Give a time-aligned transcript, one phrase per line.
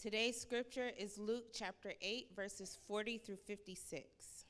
[0.00, 4.46] Today's scripture is Luke chapter 8, verses 40 through 56.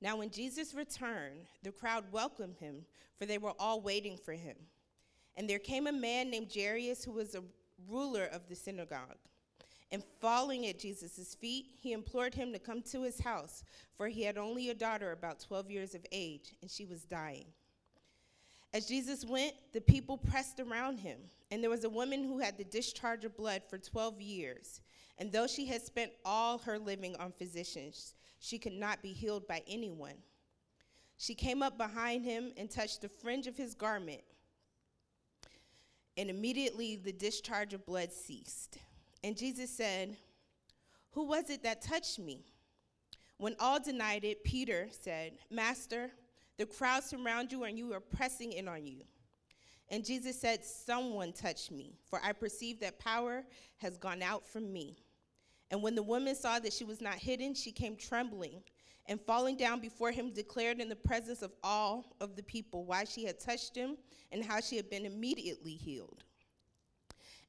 [0.00, 2.86] Now, when Jesus returned, the crowd welcomed him,
[3.18, 4.56] for they were all waiting for him.
[5.36, 7.44] And there came a man named Jairus who was a
[7.86, 9.18] ruler of the synagogue.
[9.92, 13.62] And falling at Jesus' feet, he implored him to come to his house,
[13.98, 17.44] for he had only a daughter about 12 years of age, and she was dying.
[18.74, 21.18] As Jesus went, the people pressed around him,
[21.50, 24.82] and there was a woman who had the discharge of blood for 12 years.
[25.16, 29.48] And though she had spent all her living on physicians, she could not be healed
[29.48, 30.14] by anyone.
[31.16, 34.20] She came up behind him and touched the fringe of his garment,
[36.16, 38.78] and immediately the discharge of blood ceased.
[39.24, 40.16] And Jesus said,
[41.12, 42.44] Who was it that touched me?
[43.38, 46.10] When all denied it, Peter said, Master,
[46.58, 49.02] the crowd surround you and you are pressing in on you.
[49.90, 53.44] And Jesus said, Someone touched me, for I perceive that power
[53.78, 54.98] has gone out from me.
[55.70, 58.62] And when the woman saw that she was not hidden, she came trembling
[59.06, 63.04] and falling down before him, declared in the presence of all of the people why
[63.04, 63.96] she had touched him
[64.32, 66.24] and how she had been immediately healed.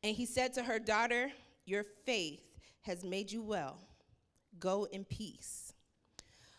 [0.04, 1.32] And he said to her, Daughter,
[1.66, 2.42] your faith
[2.82, 3.80] has made you well.
[4.60, 5.69] Go in peace.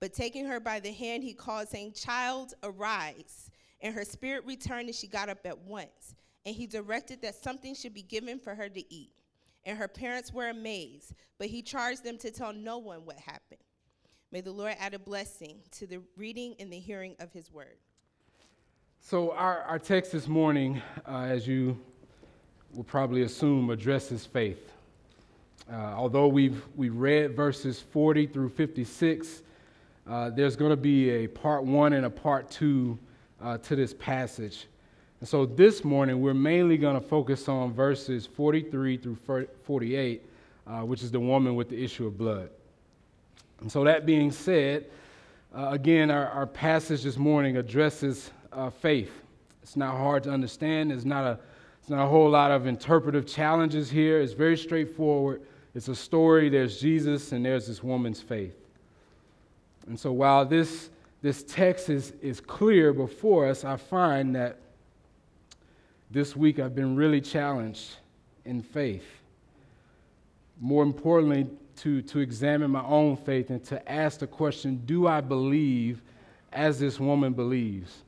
[0.00, 3.50] But taking her by the hand, he called, saying, Child, arise.
[3.82, 6.14] And her spirit returned, and she got up at once.
[6.46, 9.12] And he directed that something should be given for her to eat.
[9.64, 13.60] And her parents were amazed, but he charged them to tell no one what happened.
[14.32, 17.76] May the Lord add a blessing to the reading and the hearing of his word.
[19.02, 21.78] So, our, our text this morning, uh, as you
[22.74, 24.72] will probably assume, addresses faith.
[25.70, 29.42] Uh, although we've, we've read verses 40 through 56,
[30.10, 32.98] uh, there's going to be a part one and a part two
[33.40, 34.66] uh, to this passage.
[35.20, 40.26] And so this morning, we're mainly going to focus on verses 43 through 48,
[40.66, 42.50] uh, which is the woman with the issue of blood.
[43.60, 44.86] And so, that being said,
[45.54, 49.12] uh, again, our, our, passage this morning addresses uh, faith.
[49.62, 50.90] It's not hard to understand.
[50.90, 51.38] There's not, a,
[51.80, 54.20] it's not a whole lot of interpretive challenges here.
[54.20, 55.42] It's very straightforward.
[55.74, 56.48] It's a story.
[56.48, 58.56] There's Jesus, and there's this woman's faith.
[59.86, 60.90] And so while this,
[61.22, 64.58] this text is, is clear before us, I find that
[66.10, 67.96] this week I've been really challenged
[68.44, 69.04] in faith.
[70.60, 71.46] More importantly,
[71.76, 76.02] to, to examine my own faith and to ask the question do I believe
[76.52, 78.02] as this woman believes?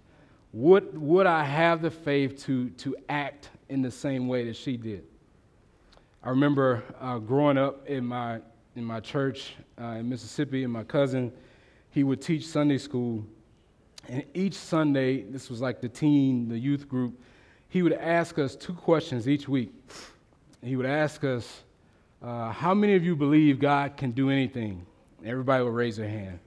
[0.52, 4.76] Would, would I have the faith to, to act in the same way that she
[4.76, 5.04] did?
[6.22, 8.40] I remember uh, growing up in my,
[8.76, 11.32] in my church uh, in Mississippi, and my cousin
[11.92, 13.24] he would teach Sunday school.
[14.08, 17.20] And each Sunday, this was like the teen, the youth group,
[17.68, 19.72] he would ask us two questions each week.
[20.62, 21.62] He would ask us,
[22.22, 24.84] uh, How many of you believe God can do anything?
[25.24, 26.38] Everybody would raise their hand.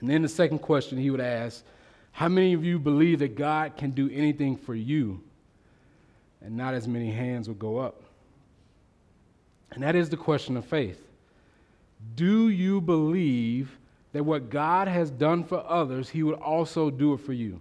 [0.00, 1.64] And then the second question he would ask,
[2.12, 5.22] How many of you believe that God can do anything for you?
[6.40, 8.02] And not as many hands would go up.
[9.72, 11.00] And that is the question of faith.
[12.14, 13.77] Do you believe
[14.12, 17.60] that what God has done for others, He would also do it for you?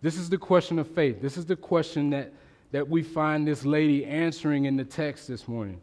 [0.00, 1.20] This is the question of faith.
[1.20, 2.32] This is the question that,
[2.70, 5.80] that we find this lady answering in the text this morning.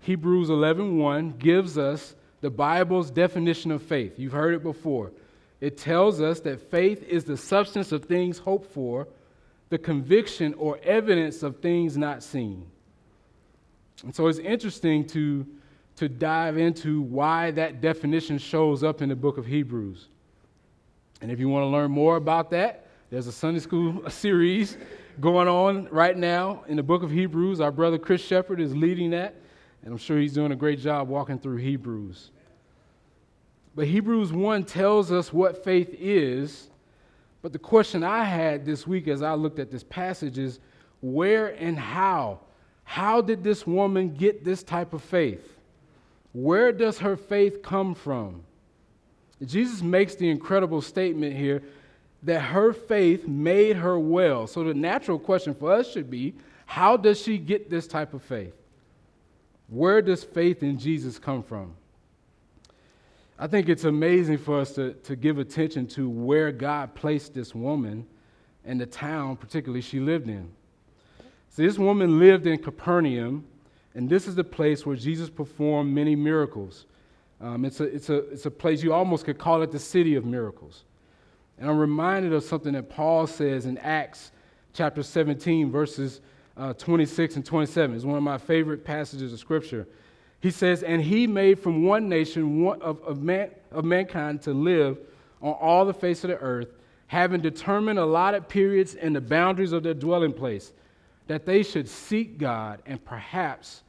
[0.00, 4.18] Hebrews 11:1 gives us the Bible's definition of faith.
[4.18, 5.12] You've heard it before.
[5.60, 9.06] It tells us that faith is the substance of things hoped for,
[9.68, 12.66] the conviction or evidence of things not seen.
[14.02, 15.46] And so it's interesting to
[15.96, 20.08] to dive into why that definition shows up in the book of Hebrews.
[21.20, 24.76] And if you want to learn more about that, there's a Sunday school series
[25.20, 27.60] going on right now in the book of Hebrews.
[27.60, 29.34] Our brother Chris Shepard is leading that,
[29.84, 32.30] and I'm sure he's doing a great job walking through Hebrews.
[33.74, 36.70] But Hebrews 1 tells us what faith is.
[37.40, 40.60] But the question I had this week as I looked at this passage is
[41.00, 42.40] where and how?
[42.84, 45.56] How did this woman get this type of faith?
[46.32, 48.42] Where does her faith come from?
[49.44, 51.62] Jesus makes the incredible statement here
[52.22, 54.46] that her faith made her well.
[54.46, 56.34] So the natural question for us should be
[56.64, 58.54] how does she get this type of faith?
[59.68, 61.74] Where does faith in Jesus come from?
[63.38, 67.54] I think it's amazing for us to, to give attention to where God placed this
[67.54, 68.06] woman
[68.64, 70.48] and the town, particularly, she lived in.
[71.50, 73.44] So, this woman lived in Capernaum,
[73.94, 76.86] and this is the place where Jesus performed many miracles.
[77.40, 80.14] Um, it's, a, it's, a, it's a place you almost could call it the city
[80.14, 80.84] of miracles.
[81.58, 84.32] And I'm reminded of something that Paul says in Acts
[84.72, 86.20] chapter 17, verses
[86.56, 87.96] uh, 26 and 27.
[87.96, 89.86] It's one of my favorite passages of Scripture.
[90.40, 94.52] He says, And he made from one nation one of, of, man, of mankind to
[94.52, 94.98] live
[95.40, 96.68] on all the face of the earth,
[97.06, 100.72] having determined allotted periods and the boundaries of their dwelling place,
[101.32, 103.84] that they should seek God and perhaps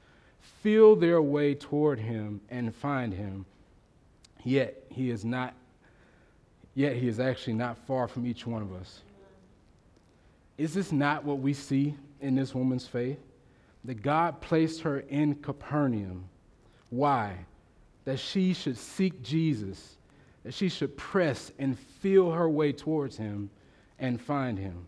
[0.62, 3.46] feel their way toward him and find him.
[4.46, 5.54] Yet he is not,
[6.74, 9.02] yet he is actually not far from each one of us.
[10.58, 13.20] Is this not what we see in this woman's faith?
[13.84, 16.30] That God placed her in Capernaum.
[16.92, 17.36] Why?
[18.06, 19.98] That she should seek Jesus,
[20.46, 23.50] that she should press and feel her way towards him
[24.00, 24.86] and find him.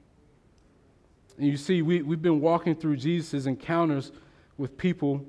[1.38, 4.12] And you see, we, we've been walking through Jesus' encounters
[4.58, 5.26] with people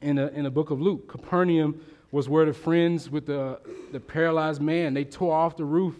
[0.00, 1.08] in, in the book of Luke.
[1.08, 1.80] Capernaum
[2.10, 3.58] was where the friends with the,
[3.92, 5.94] the paralyzed man, they tore off the roof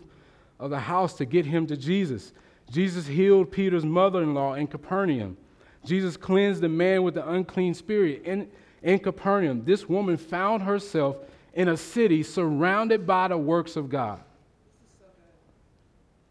[0.58, 2.32] of the house to get him to Jesus.
[2.70, 5.36] Jesus healed Peter's mother in law in Capernaum.
[5.84, 8.48] Jesus cleansed the man with the unclean spirit in,
[8.82, 9.64] in Capernaum.
[9.64, 11.16] This woman found herself
[11.54, 14.20] in a city surrounded by the works of God.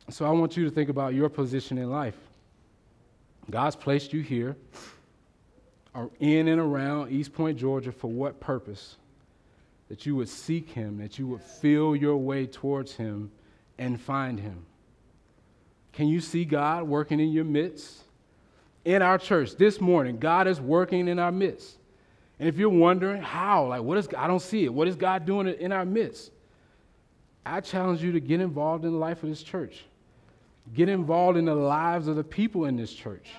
[0.10, 2.18] So I want you to think about your position in life.
[3.50, 4.56] God's placed you here,
[5.94, 8.98] or in and around East Point, Georgia, for what purpose?
[9.90, 13.32] That you would seek Him, that you would feel your way towards Him
[13.78, 14.66] and find Him.
[15.92, 18.04] Can you see God working in your midst?
[18.86, 21.78] In our church this morning, God is working in our midst.
[22.40, 24.74] And if you're wondering how, like, what is I don't see it.
[24.74, 26.32] What is God doing in our midst?
[27.46, 29.84] I challenge you to get involved in the life of this church.
[30.74, 33.30] Get involved in the lives of the people in this church.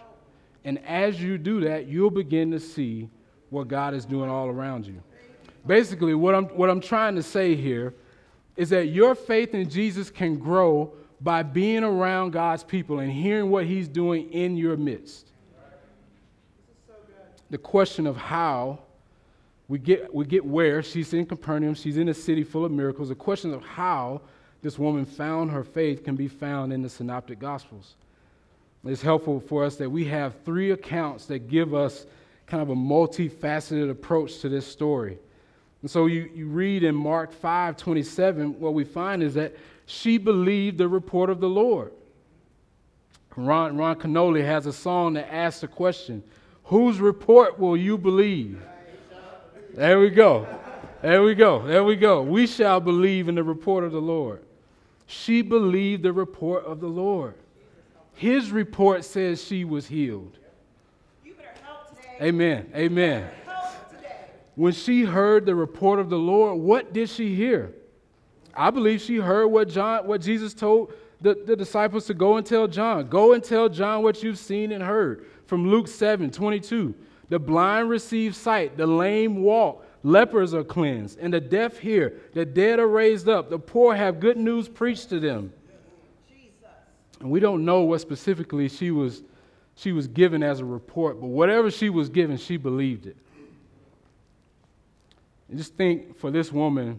[0.64, 3.08] And as you do that, you'll begin to see
[3.50, 5.02] what God is doing all around you.
[5.66, 7.94] Basically, what I'm, what I'm trying to say here
[8.56, 13.50] is that your faith in Jesus can grow by being around God's people and hearing
[13.50, 15.28] what He's doing in your midst.
[17.50, 18.80] The question of how
[19.68, 23.08] we get, we get where, she's in Capernaum, she's in a city full of miracles.
[23.08, 24.22] The question of how
[24.62, 27.94] this woman found her faith can be found in the Synoptic Gospels.
[28.84, 32.06] It's helpful for us that we have three accounts that give us
[32.46, 35.18] kind of a multifaceted approach to this story.
[35.82, 39.54] And so you, you read in Mark 5 27, what we find is that
[39.86, 41.92] she believed the report of the Lord.
[43.36, 46.22] Ron, Ron Kenoly has a song that asks the question
[46.64, 48.62] Whose report will you believe?
[49.74, 50.46] There we go.
[51.00, 51.66] There we go.
[51.66, 52.22] There we go.
[52.22, 54.42] We shall believe in the report of the Lord.
[55.12, 57.34] She believed the report of the Lord.
[58.14, 60.38] His report says she was healed.
[62.20, 62.70] Amen.
[62.74, 63.28] Amen.
[64.54, 67.74] When she heard the report of the Lord, what did she hear?
[68.54, 72.46] I believe she heard what John, what Jesus told the, the disciples to go and
[72.46, 73.08] tell John.
[73.08, 75.26] Go and tell John what you've seen and heard.
[75.46, 76.94] From Luke 7, 22.
[77.28, 82.44] The blind receive sight, the lame walk, lepers are cleansed, and the deaf hear, the
[82.44, 85.52] dead are raised up, the poor have good news preached to them.
[87.20, 89.22] And we don't know what specifically she was,
[89.76, 93.16] she was given as a report, but whatever she was given, she believed it.
[95.48, 96.98] And just think for this woman,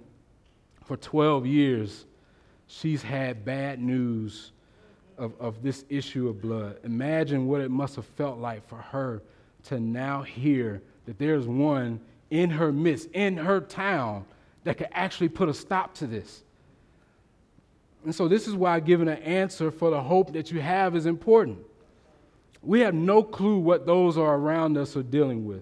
[0.85, 2.05] for 12 years,
[2.67, 4.51] she's had bad news
[5.17, 6.77] of, of this issue of blood.
[6.83, 9.21] Imagine what it must have felt like for her
[9.63, 11.99] to now hear that there's one
[12.33, 14.25] in her midst, in her town,
[14.63, 16.41] that could actually put a stop to this.
[18.03, 21.05] And so, this is why giving an answer for the hope that you have is
[21.05, 21.59] important.
[22.63, 25.61] We have no clue what those are around us are dealing with.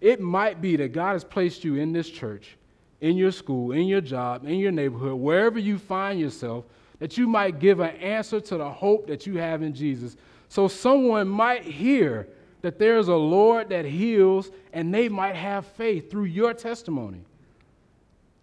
[0.00, 2.56] It might be that God has placed you in this church
[3.00, 6.64] in your school, in your job, in your neighborhood, wherever you find yourself,
[6.98, 10.16] that you might give an answer to the hope that you have in Jesus.
[10.48, 12.26] So someone might hear
[12.62, 17.20] that there's a Lord that heals and they might have faith through your testimony.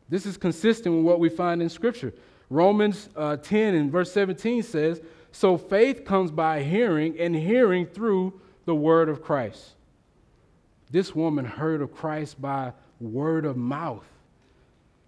[0.10, 2.13] This is consistent with what we find in Scripture.
[2.50, 8.39] Romans uh, 10 and verse 17 says, So faith comes by hearing, and hearing through
[8.65, 9.72] the word of Christ.
[10.91, 14.05] This woman heard of Christ by word of mouth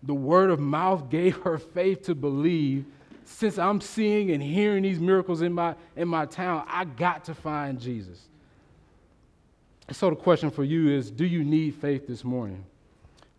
[0.03, 2.85] the word of mouth gave her faith to believe
[3.25, 7.35] since I'm seeing and hearing these miracles in my, in my town, I got to
[7.35, 8.29] find Jesus.
[9.91, 12.63] So the question for you is do you need faith this morning?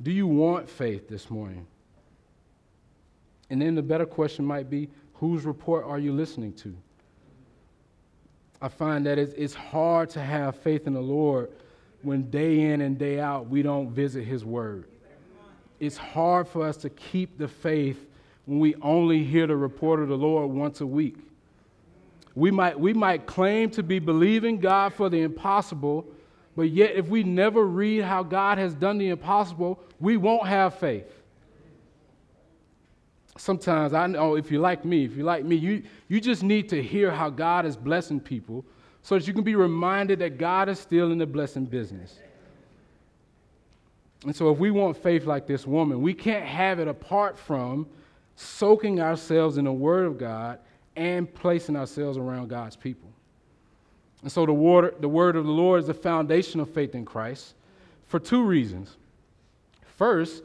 [0.02, 1.66] Do you want faith this morning?
[3.50, 6.74] And then the better question might be whose report are you listening to?
[8.60, 11.50] I find that it's, hard to have faith in the Lord
[12.02, 14.86] when day in and day out we don't visit His Word.
[15.78, 18.06] It's hard for us to keep the faith
[18.46, 21.16] when we only hear the report of the Lord once a week.
[22.34, 26.06] We might, we might claim to be believing God for the impossible,
[26.58, 30.74] but yet if we never read how God has done the impossible, we won't have
[30.74, 31.06] faith.
[33.36, 36.68] Sometimes I know if you're like me, if you're like me, you, you just need
[36.70, 38.64] to hear how God is blessing people
[39.02, 42.18] so that you can be reminded that God is still in the blessing business.
[44.24, 47.86] And so, if we want faith like this woman, we can't have it apart from
[48.34, 50.58] soaking ourselves in the Word of God
[50.96, 53.08] and placing ourselves around God's people.
[54.22, 57.04] And so, the word, the word of the Lord is the foundation of faith in
[57.04, 57.54] Christ
[58.08, 58.96] for two reasons.
[59.96, 60.42] First,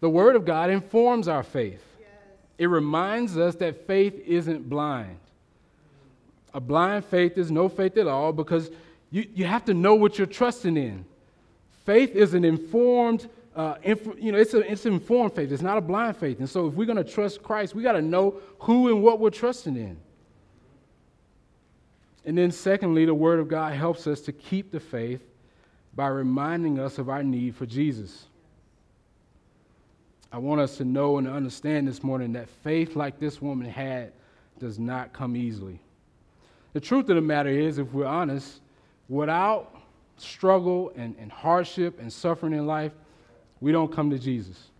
[0.00, 2.08] the Word of God informs our faith, yes.
[2.58, 5.16] it reminds us that faith isn't blind.
[6.52, 8.70] A blind faith is no faith at all because
[9.10, 11.04] you, you have to know what you're trusting in.
[11.84, 15.50] Faith is an informed, uh, inf- you know, it's, a, it's informed faith.
[15.52, 16.38] It's not a blind faith.
[16.38, 19.20] And so if we're going to trust Christ, we got to know who and what
[19.20, 19.96] we're trusting in.
[22.24, 25.20] And then, secondly, the Word of God helps us to keep the faith
[25.94, 28.26] by reminding us of our need for Jesus.
[30.32, 34.12] I want us to know and understand this morning that faith like this woman had
[34.58, 35.78] does not come easily.
[36.72, 38.60] The truth of the matter is, if we're honest,
[39.08, 39.76] without
[40.16, 42.92] struggle and, and hardship and suffering in life,
[43.60, 44.70] we don't come to Jesus.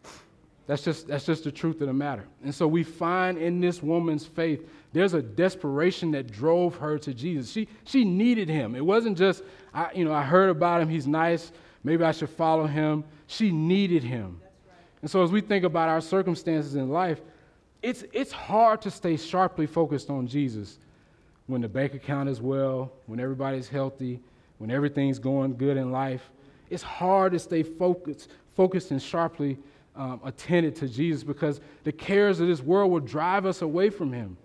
[0.66, 2.24] That's just, that's just the truth of the matter.
[2.42, 7.12] And so we find in this woman's faith, there's a desperation that drove her to
[7.12, 7.50] Jesus.
[7.50, 8.76] She, she needed him.
[8.76, 9.42] It wasn't just,
[9.74, 11.50] I, you know, I heard about him, he's nice,
[11.82, 13.02] maybe I should follow him.
[13.26, 14.40] She needed him.
[14.40, 14.76] Right.
[15.02, 17.20] And so as we think about our circumstances in life,
[17.82, 20.78] it's, it's hard to stay sharply focused on Jesus
[21.48, 24.20] when the bank account is well, when everybody's healthy,
[24.58, 26.30] when everything's going good in life.
[26.70, 29.58] It's hard to stay focused, focused and sharply
[29.96, 34.36] um, to Jesus because the cares of this world will drive us away from Him.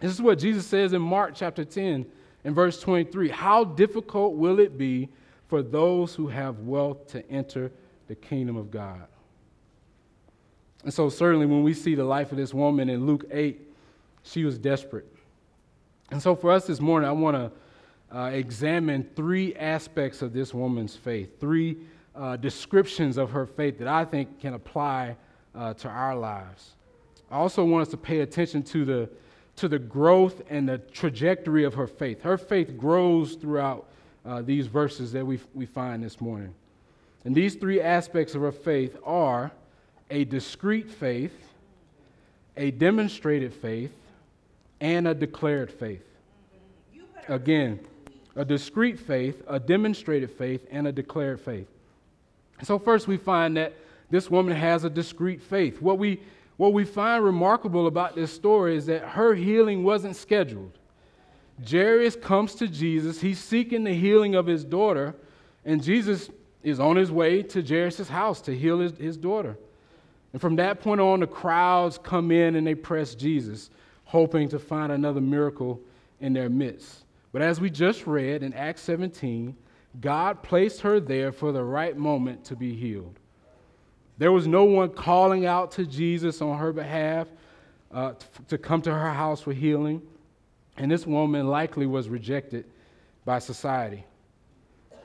[0.00, 2.06] This is what Jesus says in Mark chapter 10
[2.44, 3.30] and verse 23.
[3.30, 5.08] How difficult will it be
[5.48, 7.72] for those who have wealth to enter
[8.06, 9.06] the kingdom of God?
[10.84, 13.60] And so, certainly, when we see the life of this woman in Luke 8,
[14.22, 15.12] she was desperate.
[16.10, 20.54] And so, for us this morning, I want to uh, examine three aspects of this
[20.54, 21.78] woman's faith, three
[22.14, 25.16] uh, descriptions of her faith that I think can apply
[25.54, 26.76] uh, to our lives.
[27.30, 29.10] I also want us to pay attention to the,
[29.58, 32.22] to the growth and the trajectory of her faith.
[32.22, 33.86] Her faith grows throughout
[34.24, 36.54] uh, these verses that we, we find this morning.
[37.24, 39.50] And these three aspects of her faith are
[40.10, 41.32] a discreet faith,
[42.56, 43.92] a demonstrated faith,
[44.80, 46.04] and a declared faith.
[47.28, 47.80] Again,
[48.36, 51.66] a discreet faith, a demonstrated faith, and a declared faith.
[52.62, 53.74] So, first, we find that
[54.10, 55.82] this woman has a discreet faith.
[55.82, 56.20] What we,
[56.58, 60.76] what we find remarkable about this story is that her healing wasn't scheduled.
[61.68, 65.14] Jairus comes to Jesus, he's seeking the healing of his daughter,
[65.64, 66.30] and Jesus
[66.62, 69.56] is on his way to Jairus' house to heal his, his daughter.
[70.32, 73.70] And from that point on, the crowds come in and they press Jesus
[74.04, 75.80] hoping to find another miracle
[76.20, 77.04] in their midst.
[77.30, 79.54] But as we just read in Acts 17,
[80.00, 83.18] God placed her there for the right moment to be healed.
[84.18, 87.28] There was no one calling out to Jesus on her behalf
[87.92, 88.14] uh,
[88.48, 90.02] to come to her house for healing,
[90.76, 92.66] and this woman likely was rejected
[93.24, 94.04] by society.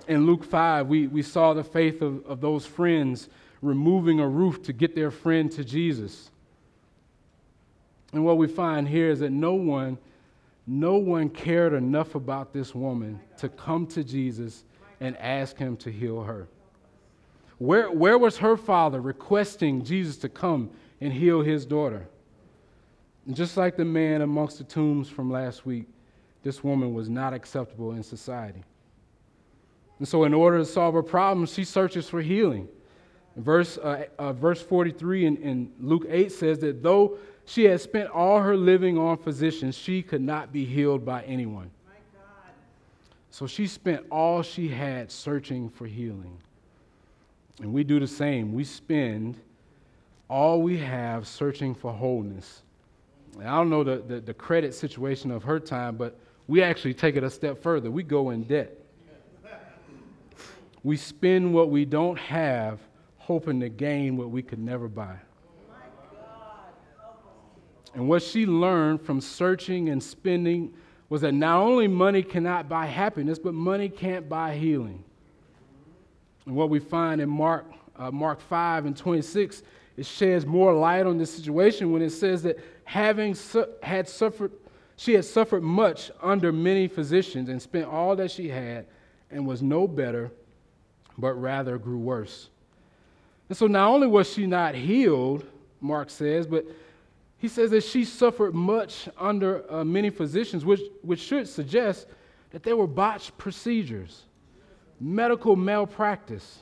[0.08, 3.30] In Luke 5, we, we saw the faith of, of those friends
[3.62, 6.30] removing a roof to get their friend to Jesus.
[8.12, 9.98] And what we find here is that no one,
[10.68, 14.64] no one cared enough about this woman to come to Jesus
[15.00, 16.48] and ask him to heal her.
[17.58, 20.70] Where, where was her father requesting Jesus to come
[21.02, 22.08] and heal his daughter?
[23.26, 25.88] And just like the man amongst the tombs from last week,
[26.44, 28.64] this woman was not acceptable in society.
[30.00, 32.68] And so, in order to solve her problem, she searches for healing.
[33.38, 38.10] Verse, uh, uh, verse 43 in, in Luke 8 says that though she had spent
[38.10, 39.78] all her living on physicians.
[39.78, 41.72] She could not be healed by anyone.
[43.30, 46.38] So she spent all she had searching for healing.
[47.62, 48.54] And we do the same.
[48.54, 49.40] We spend
[50.30, 52.64] all we have searching for wholeness.
[53.40, 56.18] And I don't know the, the, the, credit situation of her time, but
[56.48, 57.92] we actually take it a step further.
[57.92, 58.78] We go in debt.
[60.84, 62.80] we spend what we don't have,
[63.18, 65.18] hoping to gain what we could never buy.
[67.94, 70.74] And what she learned from searching and spending
[71.10, 75.04] was that not only money cannot buy happiness, but money can't buy healing.
[76.46, 77.66] And what we find in Mark,
[77.98, 79.64] uh, Mark 5 and 26,
[79.98, 84.52] it sheds more light on this situation when it says that having su- had suffered,
[84.96, 88.86] she had suffered much under many physicians and spent all that she had
[89.30, 90.32] and was no better,
[91.18, 92.50] but rather grew worse.
[93.50, 95.46] And so not only was she not healed,
[95.80, 96.66] Mark says, but
[97.38, 102.08] he says that she suffered much under uh, many physicians, which, which should suggest
[102.52, 104.24] that there were botched procedures,
[105.04, 106.60] medical malpractice.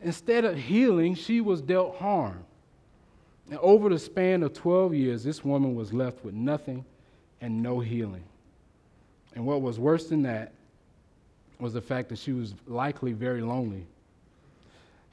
[0.00, 2.44] Instead of healing, she was dealt harm.
[3.50, 6.84] And over the span of 12 years, this woman was left with nothing
[7.40, 8.24] and no healing.
[9.34, 10.52] And what was worse than that
[11.58, 13.86] was the fact that she was likely very lonely.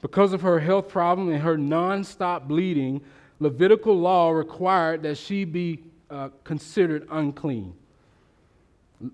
[0.00, 3.02] Because of her health problem and her nonstop bleeding,
[3.42, 7.74] Levitical law required that she be uh, considered unclean.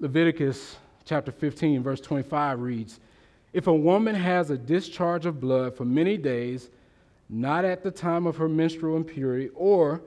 [0.01, 3.01] Leviticus chapter 15, verse 25 reads
[3.53, 6.71] If a woman has a discharge of blood for many days,
[7.29, 10.03] not at the time of her menstrual impurity, or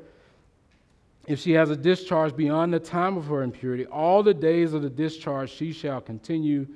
[1.27, 4.81] if she has a discharge beyond the time of her impurity, all the days of
[4.81, 6.67] the discharge she shall continue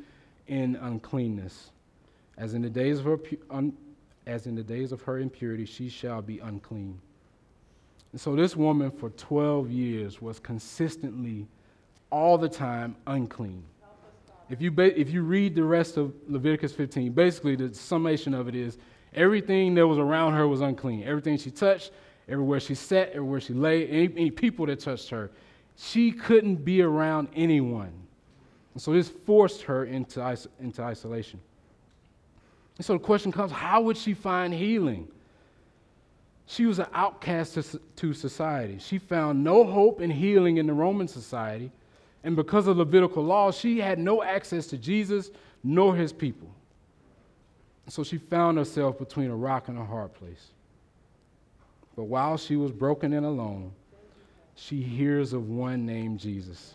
[0.47, 1.71] in uncleanness.
[2.37, 3.19] As in the days of her,
[3.49, 3.75] un,
[4.27, 6.99] as in the days of her impurity, she shall be unclean.
[8.11, 11.47] And so this woman for 12 years was consistently,
[12.11, 13.63] all the time, unclean.
[14.49, 18.47] If you, ba- if you read the rest of Leviticus 15, basically the summation of
[18.47, 18.77] it is
[19.13, 21.03] everything that was around her was unclean.
[21.03, 21.91] Everything she touched,
[22.29, 25.31] everywhere she sat, everywhere she lay, any, any people that touched her,
[25.77, 27.91] she couldn't be around anyone.
[28.73, 31.39] And so this forced her into, is- into isolation.
[32.77, 35.07] And so the question comes how would she find healing?
[36.47, 37.57] She was an outcast
[37.95, 38.77] to, society.
[38.79, 41.71] She found no hope in healing in the Roman society.
[42.25, 45.29] And because of Levitical law, she had no access to Jesus
[45.63, 46.49] nor his people.
[47.87, 50.47] So she found herself between a rock and a hard place.
[51.95, 53.71] But while she was broken and alone,
[54.55, 56.73] she hears of one named Jesus.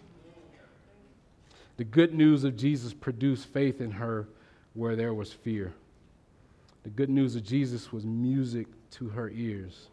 [1.78, 4.28] The good news of Jesus produced faith in her
[4.74, 5.72] where there was fear.
[6.84, 9.88] The good news of Jesus was music to her ears.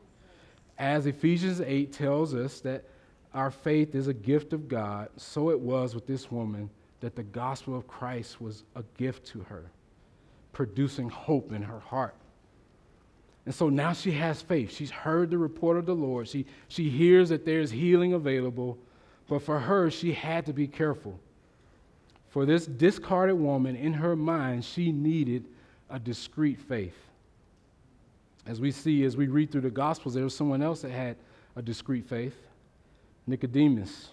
[0.78, 2.86] As Ephesians 8 tells us that
[3.38, 6.72] our faith is a gift of God, so it was with this woman
[7.02, 9.70] that the gospel of Christ was a gift to her,
[10.54, 12.16] producing hope in her heart.
[13.46, 14.74] And so now she has faith.
[14.74, 16.28] She's heard the report of the Lord.
[16.28, 18.80] She, she hears that there's healing available.
[19.30, 21.20] But for her, she had to be careful.
[22.30, 25.46] For this discarded woman, in her mind, she needed
[25.92, 26.98] a discreet faith.
[28.48, 31.18] As we see, as we read through the Gospels, there was someone else that had
[31.56, 32.47] a discreet faith
[33.28, 34.10] Nicodemus.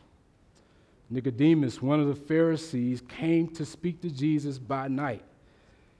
[1.08, 5.22] Nicodemus, one of the Pharisees, came to speak to Jesus by night.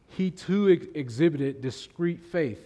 [0.09, 2.61] He too ex- exhibited discreet faith.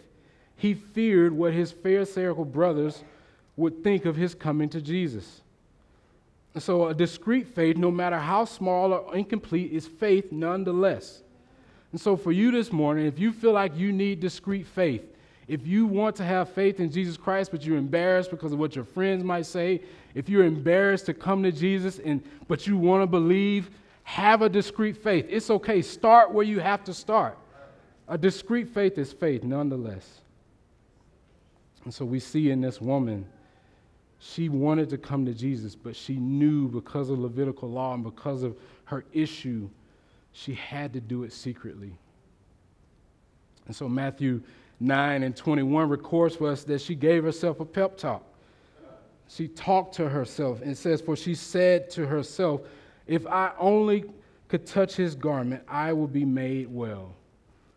[0.57, 3.05] He feared what his Pharisaical brothers
[3.57, 5.43] would think of his coming to Jesus.
[6.59, 11.23] So, a discreet faith, no matter how small or incomplete, is faith nonetheless.
[11.93, 15.03] And so, for you this morning, if you feel like you need discreet faith,
[15.47, 18.75] if you want to have faith in Jesus Christ, but you're embarrassed because of what
[18.75, 19.83] your friends might say,
[20.15, 23.71] if you're embarrassed to come to Jesus, and, but you want to believe,
[24.03, 25.27] have a discreet faith.
[25.29, 25.83] It's okay.
[25.83, 27.39] Start where you have to start.
[28.09, 30.21] A discreet faith is faith nonetheless.
[31.85, 33.27] And so we see in this woman,
[34.19, 38.43] she wanted to come to Jesus, but she knew because of Levitical law and because
[38.43, 39.69] of her issue,
[40.33, 41.93] she had to do it secretly.
[43.67, 44.43] And so Matthew
[44.81, 48.23] 9 and 21 records for us that she gave herself a pep talk.
[49.29, 52.63] She talked to herself and says, For she said to herself,
[53.07, 54.05] If I only
[54.49, 57.15] could touch his garment, I will be made well.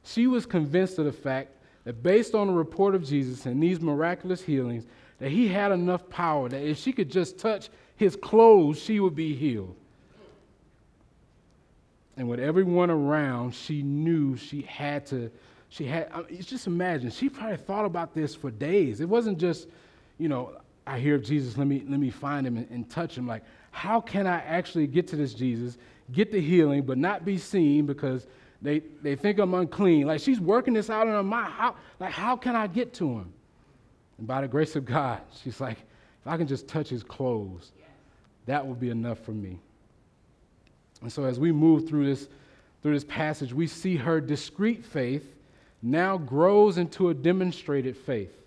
[0.03, 1.51] She was convinced of the fact
[1.83, 4.85] that based on the report of Jesus and these miraculous healings,
[5.19, 9.15] that he had enough power that if she could just touch his clothes, she would
[9.15, 9.75] be healed.
[12.17, 15.31] And with everyone around, she knew she had to
[15.71, 18.99] she had, I mean, just imagine, she probably thought about this for days.
[18.99, 19.69] It wasn't just,
[20.17, 23.17] you know, I hear of Jesus, let me, let me find him and, and touch
[23.17, 23.27] him.
[23.27, 25.77] Like, how can I actually get to this Jesus,
[26.11, 28.27] get the healing, but not be seen because
[28.61, 30.07] they, they think I'm unclean?
[30.07, 31.53] Like, she's working this out in her mind.
[31.53, 33.33] How, like, how can I get to him?
[34.17, 37.71] And by the grace of God, she's like, if I can just touch his clothes,
[38.45, 39.59] that will be enough for me.
[41.01, 42.27] And so as we move through this
[42.81, 45.35] through this passage, we see her discreet faith
[45.81, 48.40] now grows into a demonstrated faith.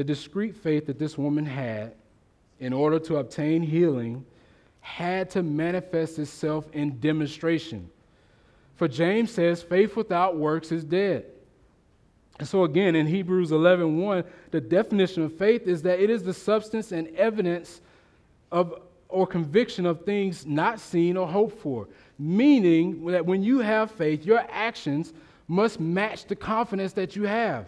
[0.00, 1.92] The discreet faith that this woman had
[2.58, 4.24] in order to obtain healing
[4.80, 7.90] had to manifest itself in demonstration.
[8.76, 11.26] For James says, faith without works is dead.
[12.38, 16.22] And so again, in Hebrews 11, 1, the definition of faith is that it is
[16.22, 17.82] the substance and evidence
[18.50, 21.88] of or conviction of things not seen or hoped for.
[22.18, 25.12] Meaning that when you have faith, your actions
[25.46, 27.66] must match the confidence that you have.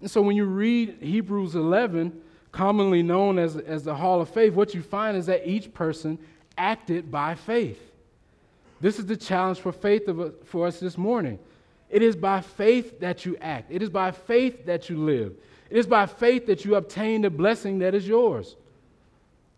[0.00, 2.20] And so when you read Hebrews 11,
[2.52, 6.18] commonly known as, as the Hall of Faith, what you find is that each person
[6.58, 7.80] acted by faith.
[8.80, 11.38] This is the challenge for faith of, for us this morning.
[11.88, 13.70] It is by faith that you act.
[13.70, 15.34] It is by faith that you live.
[15.70, 18.56] It is by faith that you obtain the blessing that is yours.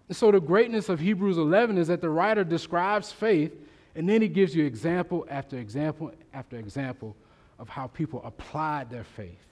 [0.08, 3.52] And so the greatness of Hebrews 11 is that the writer describes faith
[3.94, 7.16] and then he gives you example after example after example
[7.58, 9.47] of how people applied their faith.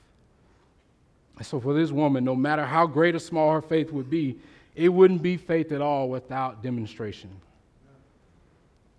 [1.46, 4.38] So for this woman, no matter how great or small her faith would be,
[4.74, 7.30] it wouldn't be faith at all without demonstration.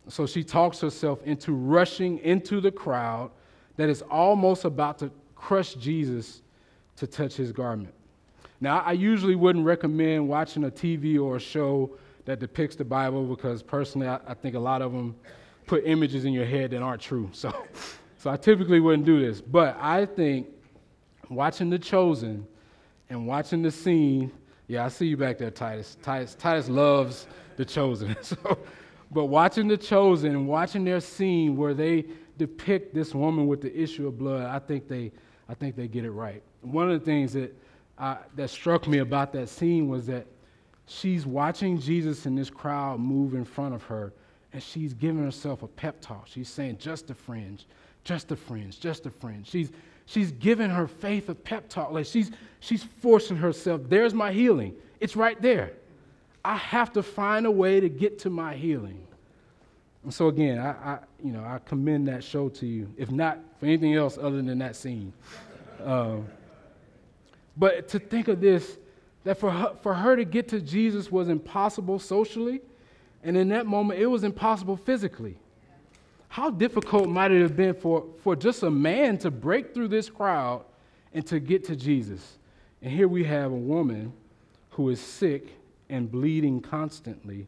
[0.07, 3.31] So she talks herself into rushing into the crowd
[3.75, 6.41] that is almost about to crush Jesus
[6.95, 7.93] to touch his garment.
[8.59, 11.91] Now, I usually wouldn't recommend watching a TV or a show
[12.25, 15.15] that depicts the Bible because personally, I, I think a lot of them
[15.67, 17.29] put images in your head that aren't true.
[17.33, 17.53] So,
[18.17, 19.41] so I typically wouldn't do this.
[19.41, 20.47] But I think
[21.29, 22.47] watching The Chosen
[23.09, 24.31] and watching the scene,
[24.67, 25.97] yeah, I see you back there, Titus.
[26.01, 28.15] Titus, Titus loves The Chosen.
[28.21, 28.57] so,
[29.11, 32.05] but watching The Chosen and watching their scene where they
[32.37, 35.11] depict this woman with the issue of blood, I think they,
[35.49, 36.41] I think they get it right.
[36.61, 37.55] One of the things that,
[38.35, 40.27] that struck me about that scene was that
[40.85, 44.13] she's watching Jesus and this crowd move in front of her,
[44.53, 46.27] and she's giving herself a pep talk.
[46.27, 47.65] She's saying, just a fringe,
[48.03, 49.47] just a fringe, just a fringe.
[49.47, 49.71] She's,
[50.07, 51.91] she's giving her faith a pep talk.
[51.91, 54.73] Like she's, she's forcing herself, there's my healing.
[54.99, 55.73] It's right there.
[56.43, 59.05] I have to find a way to get to my healing.
[60.03, 63.39] And so again, I, I, you know, I commend that show to you, if not
[63.59, 65.11] for anything else other than that scene.
[65.83, 66.25] Um,
[67.57, 68.77] but to think of this,
[69.25, 72.61] that for her, for her to get to Jesus was impossible socially,
[73.23, 75.37] and in that moment, it was impossible physically.
[76.37, 80.07] How difficult might it have been for, for just a man to break through this
[80.07, 80.65] crowd
[81.11, 82.37] and to get to Jesus?
[82.79, 84.13] And here we have a woman
[84.69, 85.47] who is sick
[85.89, 87.47] and bleeding constantly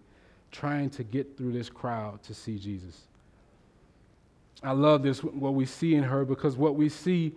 [0.51, 3.01] trying to get through this crowd to see Jesus.
[4.63, 7.35] I love this, what we see in her, because what we see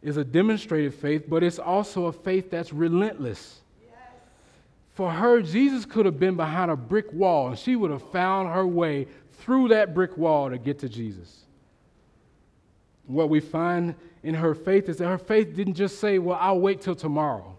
[0.00, 3.60] is a demonstrated faith, but it's also a faith that's relentless.
[3.82, 3.98] Yes.
[4.94, 8.48] For her, Jesus could have been behind a brick wall, and she would have found
[8.48, 9.06] her way
[9.38, 11.40] through that brick wall to get to Jesus.
[13.06, 16.60] What we find in her faith is that her faith didn't just say, Well, I'll
[16.60, 17.56] wait till tomorrow.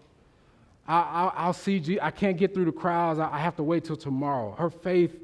[0.88, 2.02] I, will see Jesus.
[2.02, 3.18] I can't get through the crowds.
[3.18, 4.54] I, I have to wait till tomorrow.
[4.56, 5.16] Her faith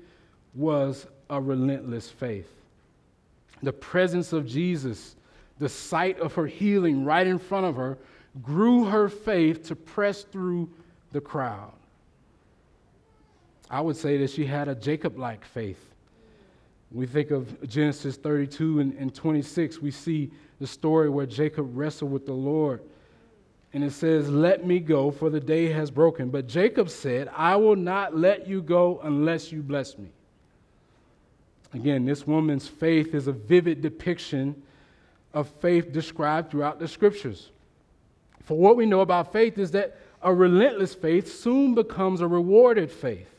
[0.55, 2.51] was a relentless faith.
[3.63, 5.15] The presence of Jesus,
[5.59, 7.97] the sight of her healing right in front of her,
[8.43, 10.69] grew her faith to press through
[11.13, 11.73] the crowd.
[13.71, 15.92] I would say that she had a Jacob like faith.
[16.93, 22.13] We think of Genesis 32 and, and 26, we see the story where Jacob wrestled
[22.13, 22.83] with the Lord
[23.73, 26.31] and it says, Let me go, for the day has broken.
[26.31, 30.11] But Jacob said, I will not let you go unless you bless me.
[31.73, 34.63] Again, this woman's faith is a vivid depiction
[35.33, 37.51] of faith described throughout the scriptures.
[38.45, 42.91] For what we know about faith is that a relentless faith soon becomes a rewarded
[42.93, 43.32] faith.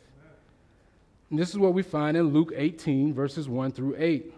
[1.30, 4.34] And this is what we find in Luke 18, verses 1 through 8,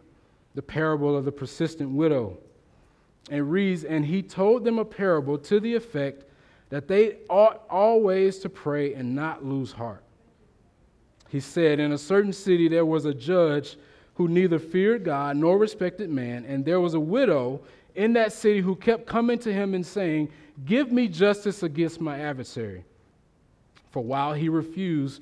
[0.56, 2.38] the parable of the persistent widow.
[3.30, 6.24] It reads, And he told them a parable to the effect
[6.70, 10.04] that they ought always to pray and not lose heart.
[11.30, 13.78] He said, In a certain city there was a judge
[14.16, 17.62] who neither feared God nor respected man, and there was a widow
[17.96, 20.30] in that city who kept coming to him and saying,
[20.66, 22.86] Give me justice against my adversary.
[23.92, 25.22] For while he refused,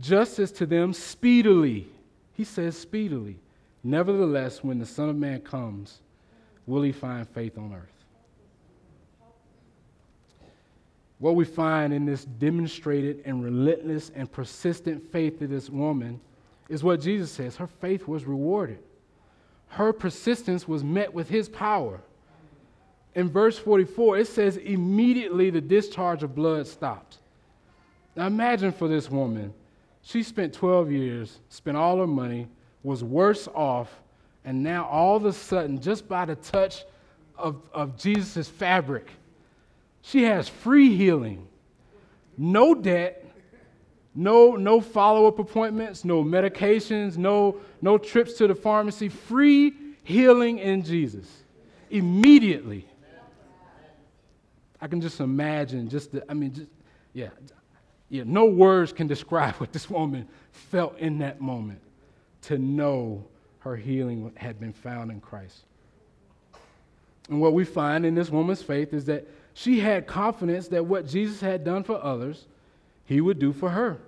[0.00, 1.88] justice to them speedily.
[2.32, 3.38] He says speedily.
[3.82, 6.00] Nevertheless, when the Son of Man comes,
[6.66, 7.98] will he find faith on earth?
[11.18, 16.20] What we find in this demonstrated and relentless and persistent faith of this woman
[16.68, 18.78] is what Jesus says her faith was rewarded.
[19.68, 22.00] Her persistence was met with his power.
[23.14, 27.18] In verse 44, it says, immediately the discharge of blood stopped.
[28.14, 29.52] Now imagine for this woman,
[30.08, 32.48] she spent 12 years, spent all her money,
[32.82, 34.00] was worse off,
[34.42, 36.84] and now all of a sudden, just by the touch
[37.36, 39.10] of, of Jesus' fabric,
[40.00, 41.46] she has free healing,
[42.38, 43.22] no debt,
[44.14, 50.82] no, no follow-up appointments, no medications, no, no trips to the pharmacy, free healing in
[50.84, 51.42] Jesus.
[51.90, 52.88] Immediately.
[54.80, 56.70] I can just imagine just the, I mean, just,
[57.12, 57.28] yeah,
[58.10, 61.80] yeah, no words can describe what this woman felt in that moment
[62.42, 63.24] to know
[63.60, 65.62] her healing had been found in Christ.
[67.28, 71.06] And what we find in this woman's faith is that she had confidence that what
[71.06, 72.46] Jesus had done for others,
[73.04, 73.98] he would do for her.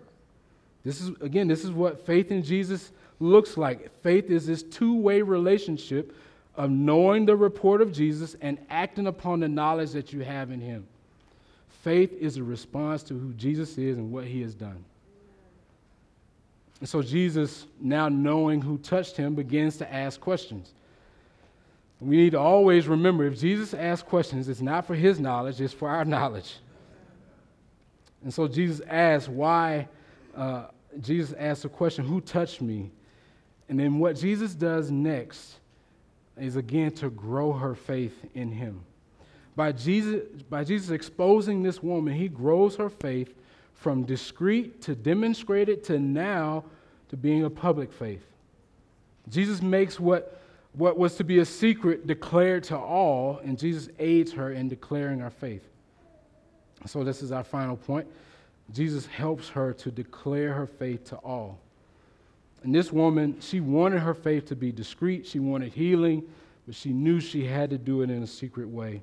[0.85, 3.91] This is, again, this is what faith in Jesus looks like.
[4.03, 6.17] Faith is this two way relationship
[6.57, 10.61] of knowing the report of Jesus and acting upon the knowledge that you have in
[10.61, 10.87] him.
[11.83, 14.85] Faith is a response to who Jesus is and what he has done.
[16.81, 20.73] And so Jesus, now knowing who touched him, begins to ask questions.
[22.01, 25.75] We need to always remember if Jesus asks questions, it's not for his knowledge, it's
[25.75, 26.57] for our knowledge.
[28.23, 29.89] And so Jesus asks, why?
[30.35, 30.67] Uh,
[31.01, 32.91] Jesus asks the question, Who touched me?
[33.69, 35.57] And then what Jesus does next
[36.37, 38.83] is again to grow her faith in him.
[39.61, 43.35] By Jesus, by Jesus exposing this woman, he grows her faith
[43.75, 46.65] from discreet to demonstrated to now
[47.11, 48.25] to being a public faith.
[49.29, 50.41] Jesus makes what
[50.73, 55.19] what was to be a secret declared to all, and Jesus aids her in declaring
[55.19, 55.69] her faith.
[56.87, 58.07] So, this is our final point.
[58.73, 61.59] Jesus helps her to declare her faith to all.
[62.63, 66.23] And this woman, she wanted her faith to be discreet, she wanted healing,
[66.65, 69.03] but she knew she had to do it in a secret way.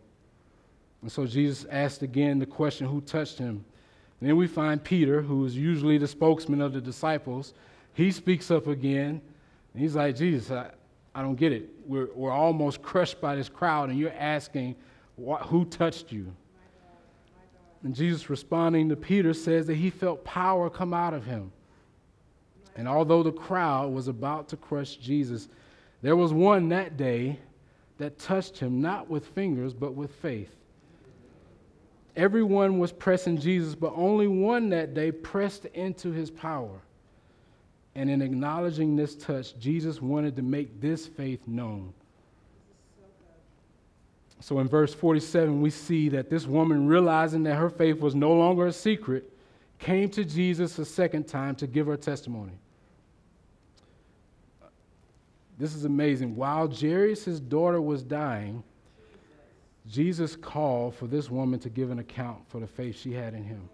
[1.08, 3.64] And so Jesus asked again the question who touched him?
[4.20, 7.54] And then we find Peter, who is usually the spokesman of the disciples.
[7.94, 9.22] He speaks up again,
[9.72, 10.70] and he's like, Jesus, I,
[11.16, 11.70] I don't get it.
[11.86, 14.76] We're, we're almost crushed by this crowd, and you're asking,
[15.16, 16.36] who touched you?
[17.84, 21.54] And Jesus, responding to Peter, says that he felt power come out of him.
[22.76, 25.48] And although the crowd was about to crush Jesus,
[26.02, 27.40] there was one that day
[27.98, 30.52] that touched him, not with fingers, but with faith.
[32.18, 36.82] Everyone was pressing Jesus, but only one that day pressed into his power.
[37.94, 41.94] And in acknowledging this touch, Jesus wanted to make this faith known.
[44.40, 48.34] So in verse 47, we see that this woman, realizing that her faith was no
[48.34, 49.32] longer a secret,
[49.78, 52.54] came to Jesus a second time to give her testimony.
[55.60, 56.36] This is amazing.
[56.36, 58.64] While Jairus' daughter was dying,
[59.90, 63.44] Jesus called for this woman to give an account for the faith she had in
[63.44, 63.70] him.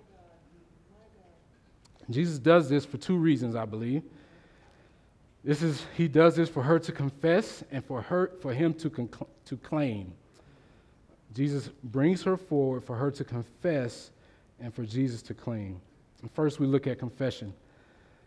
[2.09, 4.03] Jesus does this for two reasons, I believe.
[5.43, 8.89] This is he does this for her to confess and for her for him to
[8.89, 10.13] conc- to claim.
[11.33, 14.11] Jesus brings her forward for her to confess
[14.59, 15.81] and for Jesus to claim.
[16.21, 17.53] And first we look at confession.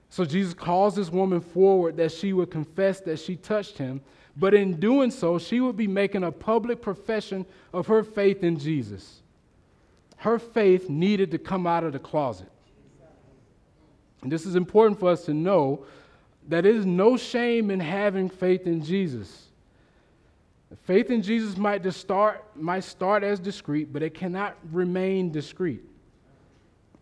[0.08, 4.00] So Jesus calls this woman forward that she would confess that she touched him,
[4.36, 8.58] but in doing so, she would be making a public profession of her faith in
[8.58, 9.22] Jesus.
[10.18, 12.50] Her faith needed to come out of the closet.
[14.22, 15.84] And this is important for us to know
[16.48, 19.46] that there is no shame in having faith in Jesus.
[20.84, 25.82] Faith in Jesus might start might start as discreet, but it cannot remain discreet.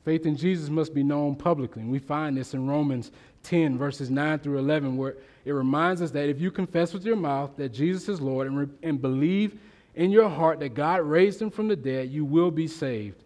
[0.05, 1.83] Faith in Jesus must be known publicly.
[1.83, 3.11] And we find this in Romans
[3.43, 7.17] 10, verses 9 through 11, where it reminds us that if you confess with your
[7.17, 9.59] mouth that Jesus is Lord and, re- and believe
[9.95, 13.25] in your heart that God raised him from the dead, you will be saved.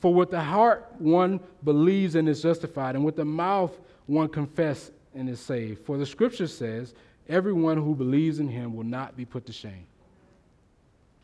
[0.00, 4.92] For with the heart one believes and is justified, and with the mouth one confesses
[5.14, 5.84] and is saved.
[5.84, 6.94] For the scripture says,
[7.28, 9.86] everyone who believes in him will not be put to shame.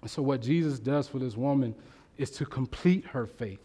[0.00, 1.74] And so, what Jesus does for this woman
[2.16, 3.60] is to complete her faith.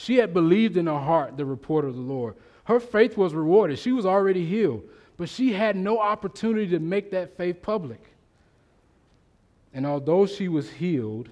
[0.00, 2.36] She had believed in her heart the report of the Lord.
[2.62, 3.80] Her faith was rewarded.
[3.80, 4.84] She was already healed,
[5.16, 8.00] but she had no opportunity to make that faith public.
[9.74, 11.30] And although she was healed,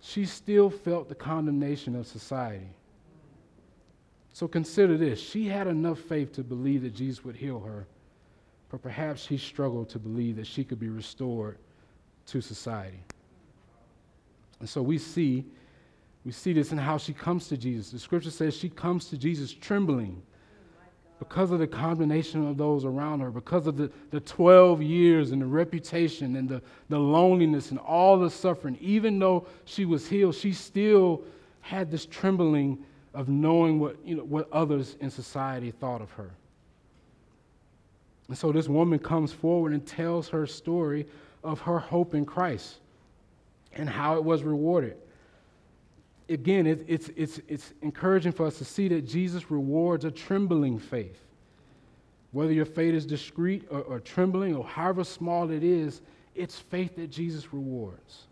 [0.00, 2.70] she still felt the condemnation of society.
[4.32, 7.86] So consider this she had enough faith to believe that Jesus would heal her,
[8.70, 11.58] but perhaps she struggled to believe that she could be restored
[12.28, 13.02] to society.
[14.58, 15.44] And so we see,
[16.24, 17.90] we see this in how she comes to Jesus.
[17.90, 20.22] The scripture says she comes to Jesus trembling
[21.18, 25.42] because of the condemnation of those around her, because of the, the 12 years and
[25.42, 28.76] the reputation and the, the loneliness and all the suffering.
[28.80, 31.22] Even though she was healed, she still
[31.60, 32.78] had this trembling
[33.14, 36.30] of knowing what, you know, what others in society thought of her.
[38.28, 41.06] And so this woman comes forward and tells her story
[41.42, 42.76] of her hope in Christ
[43.72, 44.96] and how it was rewarded.
[46.28, 50.78] Again, it, it's, it's, it's encouraging for us to see that Jesus rewards a trembling
[50.78, 51.20] faith.
[52.32, 56.02] Whether your faith is discreet or, or trembling or however small it is,
[56.34, 58.24] it's faith that Jesus rewards.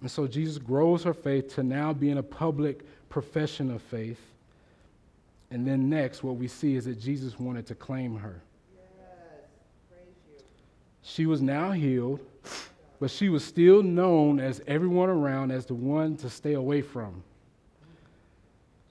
[0.00, 4.20] And so Jesus grows her faith to now be in a public profession of faith
[5.50, 8.40] and then next, what we see is that Jesus wanted to claim her.
[8.74, 10.02] Yes,
[11.02, 12.20] She was now healed,
[13.00, 17.22] but she was still known as everyone around as the one to stay away from.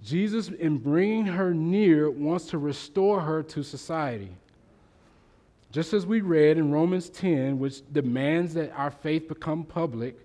[0.04, 4.30] Jesus, in bringing her near, wants to restore her to society.
[5.72, 10.18] Just as we read in Romans 10, which demands that our faith become public,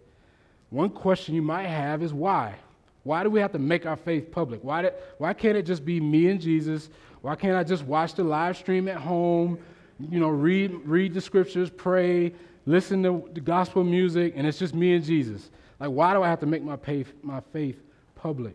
[0.70, 2.54] one question you might have is why?
[3.02, 4.62] Why do we have to make our faith public?
[4.62, 6.88] Why, did, why can't it just be me and Jesus?
[7.20, 9.58] Why can't I just watch the live stream at home,
[9.98, 12.32] you know, read, read the scriptures, pray,
[12.66, 15.50] listen to the gospel music, and it's just me and Jesus?
[15.80, 17.80] Like, why do I have to make my faith, my faith
[18.14, 18.54] public?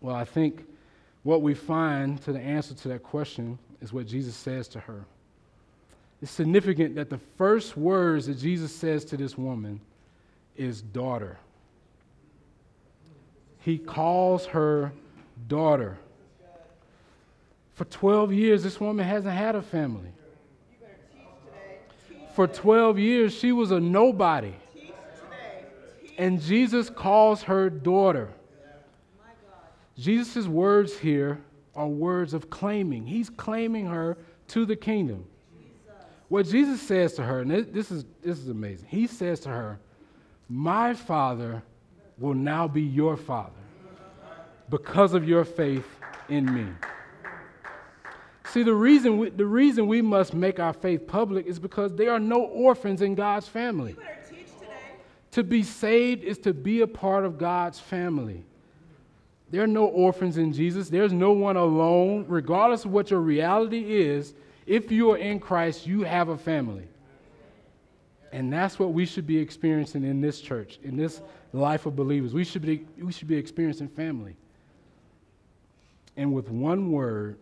[0.00, 0.64] Well, I think
[1.22, 5.04] what we find to the answer to that question is what Jesus says to her.
[6.20, 9.80] It's significant that the first words that Jesus says to this woman
[10.56, 11.38] is daughter
[13.62, 14.92] he calls her
[15.48, 15.96] daughter.
[17.74, 20.10] For 12 years, this woman hasn't had a family.
[22.32, 24.54] For 12 years, she was a nobody.
[26.18, 28.30] And Jesus calls her daughter.
[29.98, 31.40] Jesus' words here
[31.74, 33.06] are words of claiming.
[33.06, 34.16] He's claiming her
[34.48, 35.24] to the kingdom.
[36.28, 38.88] What Jesus says to her, and this is, this is amazing.
[38.88, 39.78] He says to her,
[40.48, 41.62] My Father
[42.18, 43.52] will now be your father
[44.70, 45.86] because of your faith
[46.28, 46.66] in me.
[48.52, 52.12] See, the reason, we, the reason we must make our faith public is because there
[52.12, 53.96] are no orphans in God's family.
[55.30, 58.44] To be saved is to be a part of God's family.
[59.50, 60.90] There are no orphans in Jesus.
[60.90, 62.26] There's no one alone.
[62.28, 64.34] Regardless of what your reality is,
[64.66, 66.86] if you are in Christ, you have a family.
[68.32, 71.22] And that's what we should be experiencing in this church, in this
[71.54, 72.34] life of believers.
[72.34, 74.36] We should be, we should be experiencing family.
[76.18, 77.38] And with one word,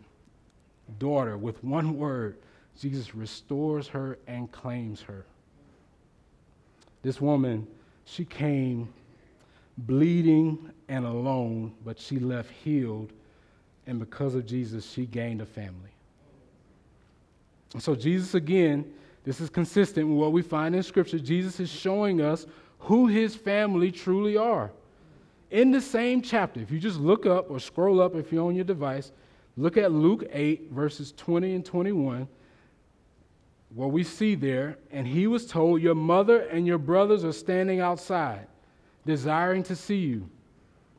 [0.98, 2.38] daughter, with one word,
[2.78, 5.24] Jesus restores her and claims her.
[7.02, 7.66] This woman,
[8.04, 8.92] she came
[9.78, 13.12] bleeding and alone, but she left healed.
[13.86, 15.90] And because of Jesus, she gained a family.
[17.72, 18.92] And so, Jesus, again,
[19.24, 21.18] this is consistent with what we find in Scripture.
[21.18, 22.46] Jesus is showing us
[22.80, 24.70] who his family truly are.
[25.50, 28.54] In the same chapter, if you just look up or scroll up if you're on
[28.54, 29.12] your device,
[29.56, 32.28] look at Luke 8, verses 20 and 21.
[33.74, 37.80] What we see there, and he was told, Your mother and your brothers are standing
[37.80, 38.46] outside,
[39.06, 40.28] desiring to see you.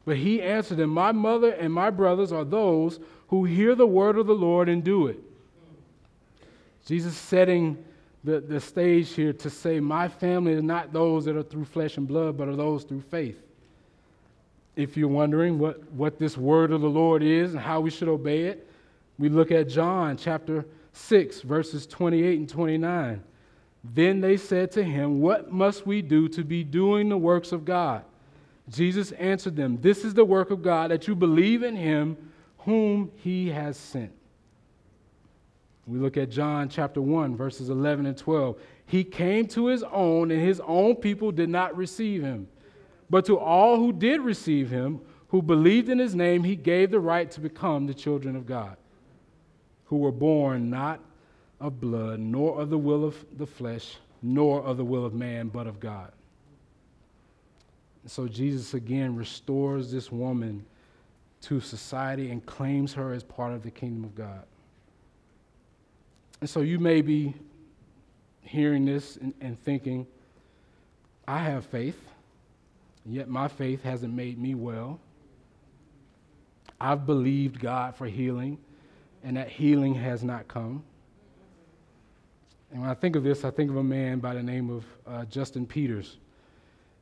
[0.06, 4.18] But he answered them, My mother and my brothers are those who hear the word
[4.18, 5.20] of the Lord and do it.
[6.86, 7.84] Jesus setting
[8.24, 11.98] the, the stage here to say, My family is not those that are through flesh
[11.98, 13.42] and blood, but are those through faith.
[14.82, 18.08] If you're wondering what, what this word of the Lord is and how we should
[18.08, 18.68] obey it,
[19.20, 23.24] we look at John chapter 6, verses 28 and 29.
[23.84, 27.66] Then they said to him, What must we do to be doing the works of
[27.66, 28.04] God?
[28.70, 32.18] Jesus answered them, This is the work of God, that you believe in him
[32.60, 34.12] whom he has sent.
[35.88, 38.60] We look at John chapter 1, verses 11 and 12.
[38.86, 42.48] He came to his own, and his own people did not receive him.
[43.12, 47.00] But to all who did receive him, who believed in his name, he gave the
[47.02, 48.78] right to become the children of God,
[49.86, 51.02] who were born not
[51.60, 55.50] of blood, nor of the will of the flesh, nor of the will of man,
[55.50, 56.14] but of God.
[58.08, 60.66] so Jesus again restores this woman
[61.42, 64.44] to society and claims her as part of the kingdom of God.
[66.40, 67.34] And so you may be
[68.42, 70.08] hearing this and, and thinking,
[71.28, 72.11] I have faith.
[73.06, 75.00] Yet my faith hasn't made me well.
[76.80, 78.58] I've believed God for healing,
[79.24, 80.84] and that healing has not come.
[82.72, 84.86] And when I think of this, I think of a man by the name of
[85.06, 86.18] uh, Justin Peters.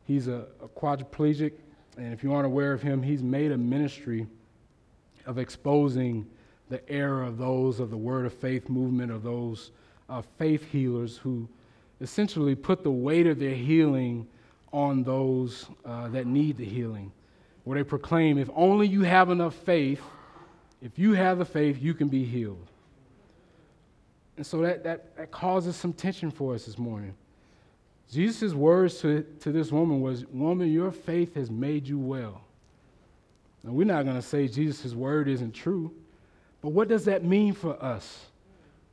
[0.06, 1.54] He's a, a quadriplegic,
[1.98, 4.26] and if you aren't aware of him, he's made a ministry
[5.26, 6.26] of exposing
[6.70, 9.72] the error of those of the Word of Faith movement, of those
[10.10, 11.48] uh, faith healers who
[12.02, 14.28] essentially put the weight of their healing
[14.72, 17.12] on those uh, that need the healing,
[17.64, 20.02] where they proclaim, if only you have enough faith,
[20.82, 22.68] if you have the faith, you can be healed.
[24.38, 27.14] And so that, that, that causes some tension for us this morning.
[28.12, 32.42] Jesus' words to, to this woman was, Woman, your faith has made you well.
[33.64, 35.94] Now, we're not going to say Jesus' word isn't true,
[36.62, 38.28] but what does that mean for us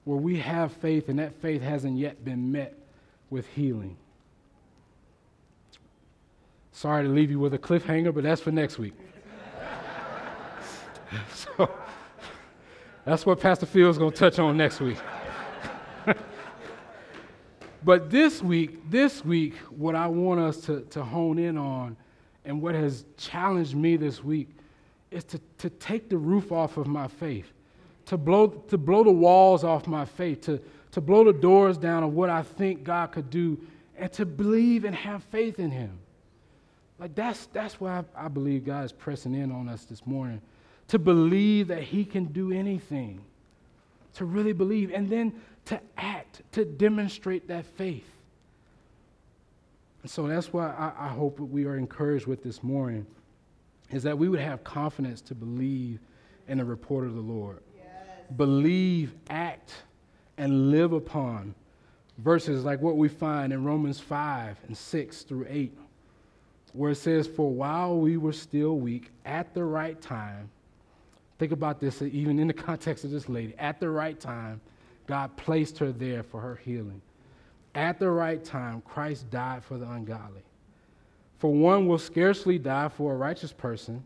[0.05, 2.74] where we have faith and that faith hasn't yet been met
[3.31, 3.97] with healing?
[6.77, 8.93] Sorry to leave you with a cliffhanger, but that's for next week.
[11.33, 11.70] so
[13.07, 14.99] that's what Pastor Phil's going to touch on next week.
[17.83, 21.97] but this week, this week, what I want us to, to hone in on
[22.45, 24.51] and what has challenged me this week
[25.11, 27.55] is to, to take the roof off of my faith,
[28.05, 30.61] to blow, to blow the walls off my faith, to,
[30.91, 33.59] to blow the doors down of what I think God could do,
[33.97, 36.01] and to believe and have faith in Him.
[36.99, 40.40] Like that's that's why I, I believe God is pressing in on us this morning.
[40.88, 43.20] To believe that He can do anything.
[44.14, 44.92] To really believe.
[44.92, 45.34] And then
[45.66, 48.09] to act, to demonstrate that faith.
[50.03, 53.07] And so that's why I, I hope we are encouraged with this morning,
[53.90, 55.99] is that we would have confidence to believe
[56.49, 57.59] in the report of the Lord.
[57.76, 57.86] Yes.
[58.36, 59.74] Believe, act,
[60.38, 61.55] and live upon
[62.18, 65.76] verses like what we find in Romans 5 and 6 through 8
[66.77, 70.51] where it says, For while we were still weak, at the right time,
[71.39, 74.61] think about this, even in the context of this lady, at the right time,
[75.07, 77.01] God placed her there for her healing.
[77.74, 80.43] At the right time, Christ died for the ungodly.
[81.39, 84.03] For one will scarcely die for a righteous person,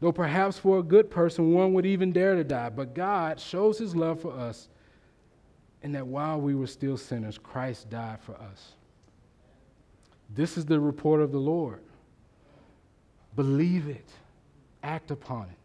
[0.00, 2.70] though perhaps for a good person one would even dare to die.
[2.70, 4.68] But God shows his love for us
[5.82, 8.72] in that while we were still sinners, Christ died for us.
[10.30, 11.80] This is the report of the Lord.
[13.36, 14.08] Believe it,
[14.82, 15.58] act upon it,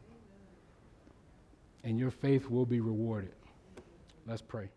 [1.83, 3.33] and your faith will be rewarded.
[4.25, 4.69] Let's pray.